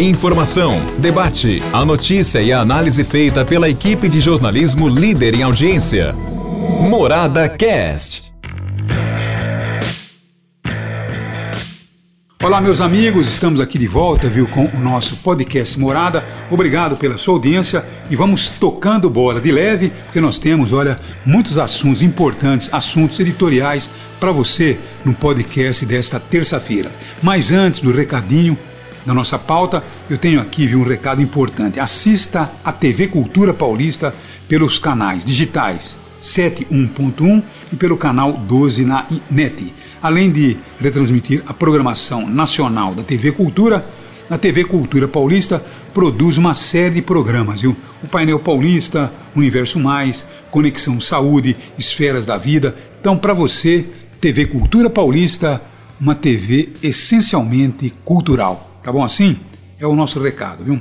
[0.00, 6.12] Informação, debate, a notícia e a análise feita pela equipe de jornalismo líder em audiência.
[6.88, 8.32] Morada Cast.
[12.40, 16.24] Olá, meus amigos, estamos aqui de volta, viu, com o nosso podcast Morada.
[16.48, 20.94] Obrigado pela sua audiência e vamos tocando bola de leve, porque nós temos, olha,
[21.26, 23.90] muitos assuntos importantes, assuntos editoriais
[24.20, 26.92] para você no podcast desta terça-feira.
[27.20, 28.56] Mas antes do recadinho,
[29.08, 31.80] da nossa pauta, eu tenho aqui viu, um recado importante.
[31.80, 34.14] Assista a TV Cultura Paulista
[34.46, 37.42] pelos canais digitais 71.1
[37.72, 39.72] e pelo canal 12 na NET.
[40.02, 43.86] Além de retransmitir a programação nacional da TV Cultura,
[44.28, 47.74] a TV Cultura Paulista produz uma série de programas, viu?
[48.04, 52.76] O Painel Paulista, Universo Mais, Conexão Saúde, Esferas da Vida.
[53.00, 53.86] Então, para você,
[54.20, 55.62] TV Cultura Paulista,
[55.98, 58.67] uma TV essencialmente cultural.
[58.88, 59.36] Tá bom assim?
[59.78, 60.80] É o nosso recado, viu?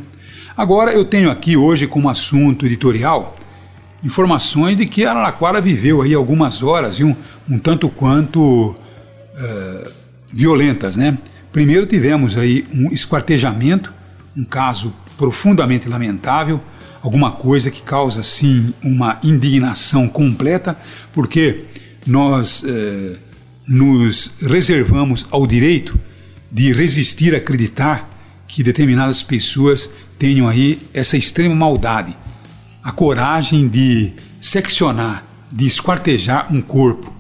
[0.56, 3.36] Agora eu tenho aqui hoje como assunto editorial
[4.02, 7.14] informações de que Araraquara viveu aí algumas horas, viu?
[7.50, 9.92] Um tanto quanto uh,
[10.32, 11.18] violentas, né?
[11.52, 13.94] Primeiro tivemos aí um esquartejamento,
[14.38, 16.62] um caso profundamente lamentável,
[17.04, 20.78] alguma coisa que causa sim uma indignação completa,
[21.12, 21.66] porque
[22.06, 23.18] nós uh,
[23.68, 26.07] nos reservamos ao direito
[26.52, 28.10] de resistir a acreditar
[28.48, 32.16] que determinadas pessoas tenham aí essa extrema maldade,
[32.84, 37.14] a coragem de seccionar, de esquartejar um corpo.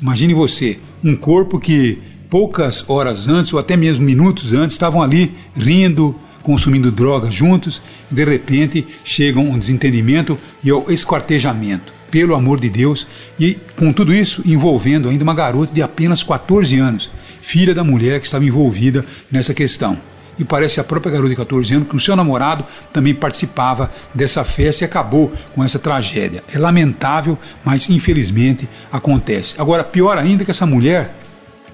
[0.00, 1.98] Imagine você, um corpo que
[2.30, 8.14] poucas horas antes ou até mesmo minutos antes estavam ali rindo, consumindo drogas juntos e
[8.14, 11.92] de repente chegam um desentendimento e ao esquartejamento.
[12.10, 13.06] Pelo amor de Deus,
[13.38, 17.10] e com tudo isso envolvendo ainda uma garota de apenas 14 anos
[17.40, 19.98] filha da mulher que estava envolvida nessa questão.
[20.38, 24.42] E parece a própria garota de 14 anos que o seu namorado também participava dessa
[24.42, 26.42] festa e acabou com essa tragédia.
[26.52, 29.54] É lamentável, mas infelizmente acontece.
[29.58, 31.14] Agora, pior ainda que essa mulher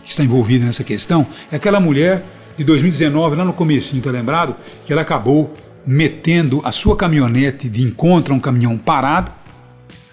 [0.03, 2.25] que está envolvida nessa questão é aquela mulher
[2.57, 4.57] de 2019, lá no começo, tá lembrado?
[4.85, 9.31] Que ela acabou metendo a sua caminhonete de encontro a um caminhão parado,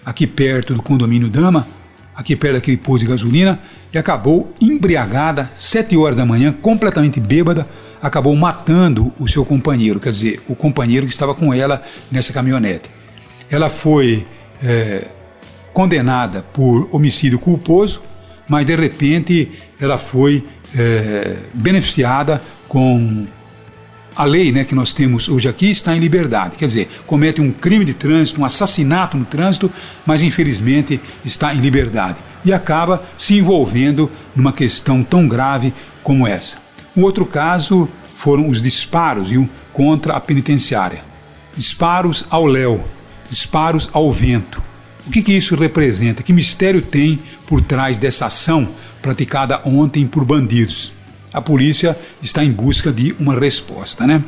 [0.04, 1.66] aqui perto do condomínio Dama,
[2.14, 3.58] aqui perto daquele posto de gasolina,
[3.92, 7.66] e acabou embriagada, sete horas da manhã, completamente bêbada,
[8.02, 12.90] acabou matando o seu companheiro, quer dizer, o companheiro que estava com ela nessa caminhonete.
[13.50, 14.26] Ela foi
[14.62, 15.08] é,
[15.72, 18.02] condenada por homicídio culposo,
[18.48, 19.50] mas de repente
[19.80, 20.44] ela foi
[20.76, 23.26] é, beneficiada com
[24.16, 27.50] a lei né, que nós temos hoje aqui está em liberdade, quer dizer, comete um
[27.50, 29.70] crime de trânsito, um assassinato no trânsito,
[30.06, 36.58] mas infelizmente está em liberdade e acaba se envolvendo numa questão tão grave como essa.
[36.96, 41.02] Um outro caso foram os disparos viu, contra a penitenciária.
[41.56, 42.84] Disparos ao léu,
[43.28, 44.62] disparos ao vento.
[45.06, 46.22] O que, que isso representa?
[46.22, 48.68] Que mistério tem por trás dessa ação
[49.02, 50.92] praticada ontem por bandidos?
[51.34, 54.22] A polícia está em busca de uma resposta, né?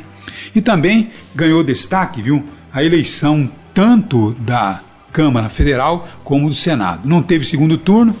[0.53, 4.81] E também ganhou destaque, viu, a eleição tanto da
[5.13, 7.07] Câmara Federal como do Senado.
[7.07, 8.13] Não teve segundo turno,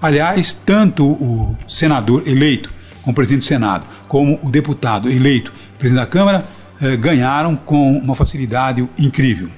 [0.00, 6.06] aliás, tanto o senador eleito como presidente do Senado, como o deputado eleito presidente da
[6.06, 6.46] Câmara,
[6.80, 9.50] eh, ganharam com uma facilidade incrível.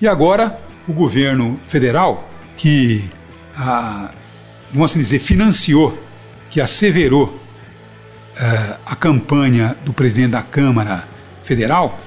[0.00, 0.58] E agora
[0.88, 3.04] o governo federal, que,
[3.56, 4.10] ah,
[4.72, 5.96] vamos assim dizer, financiou,
[6.50, 7.43] que asseverou
[8.34, 11.06] uh, a campanha do presidente da Câmara
[11.42, 11.98] Federal,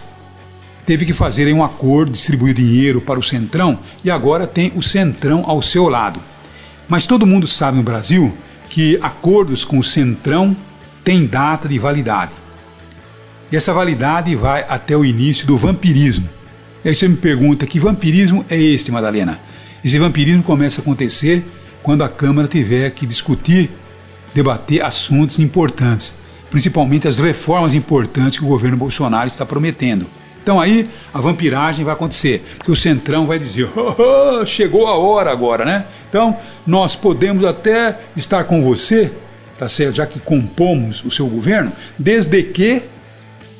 [0.85, 5.43] teve que fazer um acordo, distribuir dinheiro para o Centrão e agora tem o Centrão
[5.45, 6.21] ao seu lado.
[6.87, 8.35] Mas todo mundo sabe no Brasil
[8.69, 10.55] que acordos com o Centrão
[11.03, 12.31] têm data de validade.
[13.51, 16.29] E essa validade vai até o início do vampirismo.
[16.83, 19.39] E aí você me pergunta: que vampirismo é este, Madalena?
[19.83, 21.45] Esse vampirismo começa a acontecer
[21.81, 23.71] quando a Câmara tiver que discutir
[24.33, 26.15] debater assuntos importantes,
[26.49, 30.07] principalmente as reformas importantes que o governo Bolsonaro está prometendo.
[30.41, 34.95] Então aí a vampiragem vai acontecer, porque o Centrão vai dizer: oh, oh, chegou a
[34.95, 35.85] hora agora, né?
[36.09, 39.11] Então nós podemos até estar com você,
[39.57, 39.95] tá certo?
[39.95, 42.83] Já que compomos o seu governo, desde que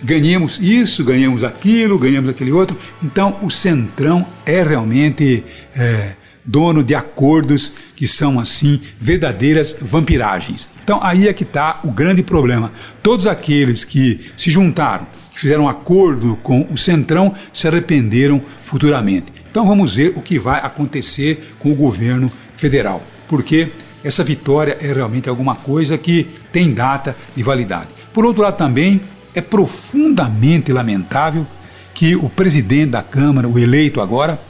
[0.01, 2.77] ganhemos isso, ganhemos aquilo, ganhemos aquele outro.
[3.03, 5.43] Então o Centrão é realmente.
[5.75, 6.13] É,
[6.47, 10.69] dono de acordos que são assim verdadeiras vampiragens.
[10.87, 12.71] Então aí é que está o grande problema.
[13.03, 19.25] Todos aqueles que se juntaram, que fizeram um acordo com o Centrão, se arrependeram futuramente.
[19.51, 23.67] Então vamos ver o que vai acontecer com o governo federal, porque
[24.01, 27.89] essa vitória é realmente alguma coisa que tem data de validade.
[28.13, 29.01] Por outro lado também
[29.35, 31.45] É profundamente lamentável
[31.93, 34.41] que o presidente da Câmara, o eleito agora,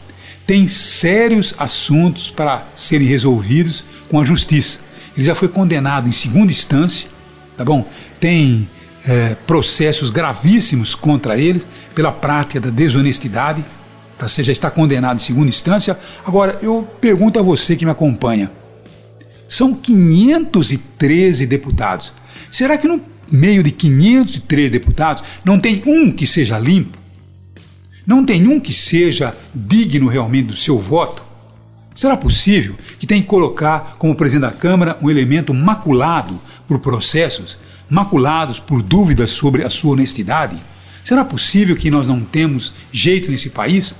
[0.45, 4.86] tem sérios assuntos para serem resolvidos com a justiça.
[5.17, 7.09] Ele já foi condenado em segunda instância,
[7.57, 7.89] tá bom?
[8.19, 8.69] Tem
[9.03, 13.65] é, processos gravíssimos contra eles pela prática da desonestidade,
[14.15, 14.27] tá?
[14.27, 15.97] Você já está condenado em segunda instância.
[16.23, 18.51] Agora, eu pergunto a você que me acompanha:
[19.47, 22.13] são 513 deputados.
[22.51, 26.95] Será que no meio de 503 deputados não tem um que seja limpo?
[28.05, 31.26] Não tem um que seja digno realmente do seu voto?
[31.97, 37.57] Será possível que tenha que colocar como presidente da Câmara um elemento maculado por processos,
[37.89, 40.57] maculados por dúvidas sobre a sua honestidade?
[41.03, 43.95] Será possível que nós não temos jeito nesse país?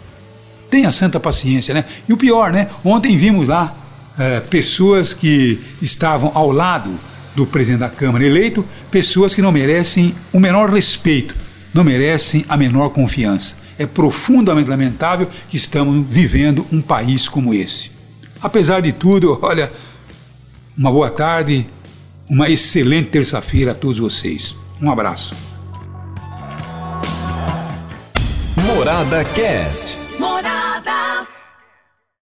[0.70, 1.86] Tenha santa paciência, né?
[2.08, 2.70] E o pior, né?
[2.86, 3.76] Ontem vimos lá
[4.16, 7.00] é, pessoas que estavam ao lado
[7.36, 11.36] do presidente da Câmara eleito, pessoas que não merecem o menor respeito,
[11.74, 13.56] não merecem a menor confiança.
[13.78, 17.92] É profundamente lamentável que estamos vivendo um país como esse.
[18.42, 19.72] Apesar de tudo, olha,
[20.78, 21.68] uma boa tarde,
[22.30, 24.56] uma excelente terça-feira a todos vocês.
[24.82, 25.36] Um abraço.
[28.66, 30.07] Morada Cast.